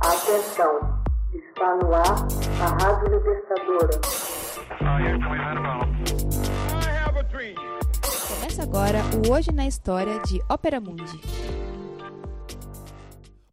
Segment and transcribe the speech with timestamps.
[0.00, 1.02] Atenção,
[1.32, 2.26] está no ar
[2.60, 4.00] a Rádio Libertadora.
[8.28, 11.18] Começa agora o Hoje na História de Ópera Mundi.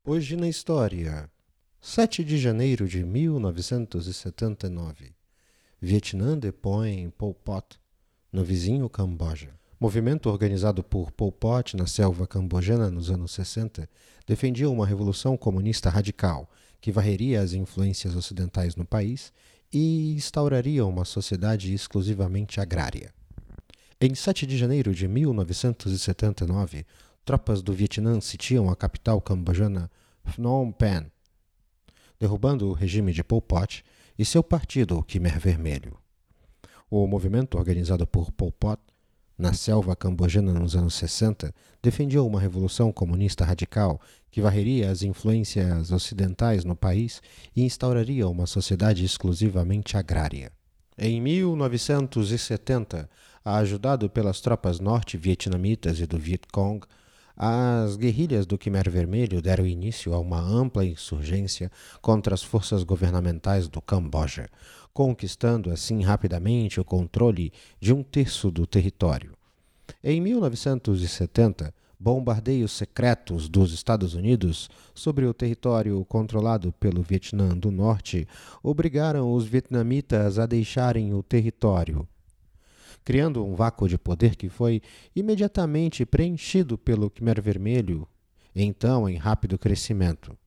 [0.05, 1.31] Hoje na História,
[1.79, 5.15] 7 de janeiro de 1979.
[5.81, 7.79] Vietnã depõe Pol Pot
[8.31, 9.51] no vizinho Camboja.
[9.79, 13.89] Movimento organizado por Pol Pot na selva cambojana nos anos 60
[14.25, 16.49] defendia uma revolução comunista radical
[16.79, 19.33] que varreria as influências ocidentais no país
[19.71, 23.13] e instauraria uma sociedade exclusivamente agrária.
[23.99, 26.85] Em 7 de janeiro de 1979,
[27.25, 29.89] tropas do Vietnã sitiam a capital cambojana
[30.23, 31.11] Phnom Penh,
[32.19, 33.83] derrubando o regime de Pol Pot
[34.17, 35.97] e seu partido, o Khmer Vermelho.
[36.89, 38.79] O movimento organizado por Pol Pot
[39.37, 45.91] na selva cambojana nos anos 60, defendia uma revolução comunista radical que varreria as influências
[45.91, 47.21] ocidentais no país
[47.55, 50.51] e instauraria uma sociedade exclusivamente agrária.
[50.97, 53.09] Em 1970,
[53.43, 56.85] ajudado pelas tropas norte-vietnamitas e do Vietcong,
[57.35, 63.67] as guerrilhas do Khmer Vermelho deram início a uma ampla insurgência contra as forças governamentais
[63.67, 64.47] do Camboja,
[64.93, 69.33] conquistando assim rapidamente o controle de um terço do território.
[70.03, 78.27] Em 1970, bombardeios secretos dos Estados Unidos sobre o território controlado pelo Vietnã do Norte
[78.61, 82.07] obrigaram os vietnamitas a deixarem o território
[83.03, 84.81] criando um vácuo de poder que foi
[85.15, 88.07] imediatamente preenchido pelo Khmer Vermelho,
[88.55, 90.37] então em rápido crescimento.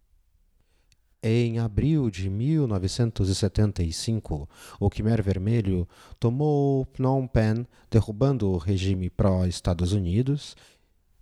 [1.23, 4.49] Em abril de 1975,
[4.79, 5.87] o Khmer Vermelho
[6.21, 10.57] tomou Phnom Penh, derrubando o regime pró-Estados Unidos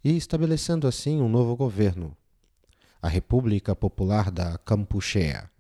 [0.03, 2.15] e estabelecendo assim um novo governo,
[3.01, 5.51] a República Popular da Kampuchea.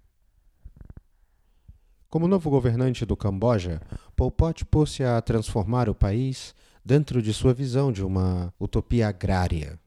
[2.11, 3.81] Como novo governante do Camboja,
[4.15, 6.55] Pol Pot pôs-se a transformar o país
[6.85, 9.79] dentro de sua visão de uma utopia agrária.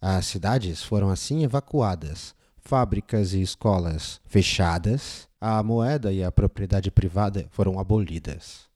[0.00, 7.46] As cidades foram assim evacuadas, fábricas e escolas fechadas, a moeda e a propriedade privada
[7.50, 8.66] foram abolidas.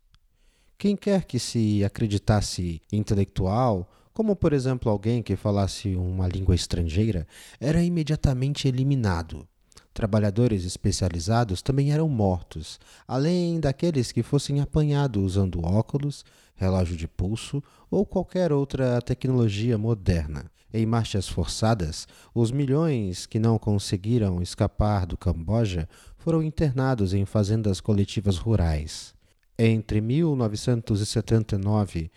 [0.79, 7.27] Quem quer que se acreditasse intelectual, como por exemplo alguém que falasse uma língua estrangeira,
[7.59, 9.49] era imediatamente eliminado
[9.93, 16.25] Trabalhadores especializados também eram mortos, além daqueles que fossem apanhados usando óculos,
[16.55, 20.49] relógio de pulso ou qualquer outra tecnologia moderna.
[20.73, 27.81] Em marchas forçadas, os milhões que não conseguiram escapar do Camboja foram internados em fazendas
[27.81, 29.13] coletivas rurais.
[29.59, 32.13] Entre 1979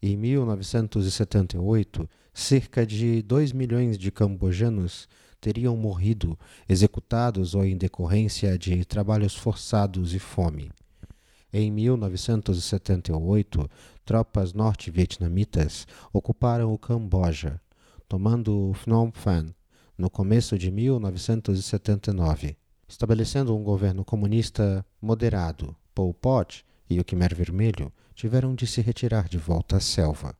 [0.00, 5.08] e 1978, cerca de 2 milhões de cambojanos
[5.40, 10.70] teriam morrido executados ou em decorrência de trabalhos forçados e fome.
[11.52, 13.68] Em 1978,
[14.04, 17.60] tropas norte-vietnamitas ocuparam o Camboja,
[18.08, 19.54] tomando Phnom Penh
[19.98, 22.56] no começo de 1979,
[22.88, 25.76] estabelecendo um governo comunista moderado.
[25.94, 30.34] Pol Pot e o Khmer Vermelho tiveram de se retirar de volta à selva.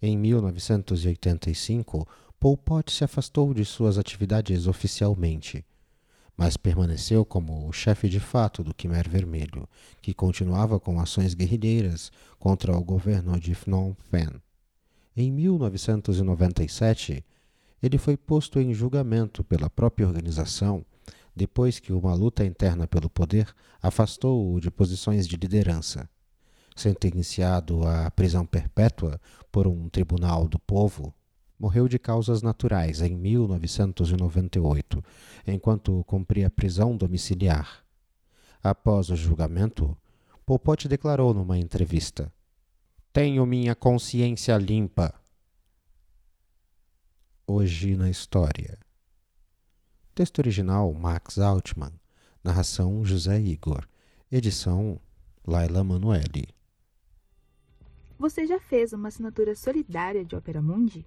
[0.00, 2.08] Em 1985,
[2.40, 5.62] Pol Pot se afastou de suas atividades oficialmente,
[6.34, 9.68] mas permaneceu como o chefe de fato do Khmer Vermelho,
[10.00, 14.40] que continuava com ações guerrilheiras contra o governo de Phnom Penh.
[15.14, 17.22] Em 1997,
[17.82, 20.82] ele foi posto em julgamento pela própria organização
[21.36, 26.08] depois que uma luta interna pelo poder afastou-o de posições de liderança.
[26.74, 29.20] Sentenciado à prisão perpétua
[29.52, 31.14] por um tribunal do povo,
[31.60, 35.04] morreu de causas naturais em 1998,
[35.46, 37.84] enquanto cumpria prisão domiciliar.
[38.62, 39.94] Após o julgamento,
[40.46, 42.32] Pol declarou numa entrevista:
[43.12, 45.14] Tenho minha consciência limpa.
[47.46, 48.78] Hoje na História.
[50.14, 51.92] Texto original Max Altman.
[52.42, 53.86] Narração José Igor.
[54.32, 54.98] Edição
[55.46, 56.48] Laila Manuelle.
[58.18, 61.06] Você já fez uma assinatura solidária de Opera Mundi?